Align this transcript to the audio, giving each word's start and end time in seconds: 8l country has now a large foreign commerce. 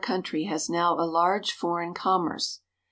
8l 0.01 0.05
country 0.05 0.45
has 0.45 0.67
now 0.67 0.93
a 0.99 1.05
large 1.05 1.51
foreign 1.51 1.93
commerce. 1.93 2.61